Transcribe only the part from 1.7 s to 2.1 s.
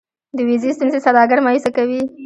کوي.